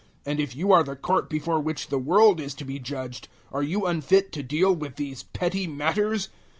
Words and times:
And 0.25 0.39
if 0.39 0.55
you 0.55 0.71
are 0.71 0.81
the 0.83 0.95
court 0.95 1.29
before 1.29 1.59
which 1.59 1.89
the 1.89 1.99
world 1.99 2.39
is 2.41 2.55
to 2.55 2.65
be 2.65 2.79
judged, 2.79 3.27
are 3.51 3.61
you 3.61 3.85
unfit 3.85 4.31
to 4.31 4.41
deal 4.41 4.73
with 4.75 4.95
these 4.95 5.21
petty 5.21 5.67
matters? 5.67 6.29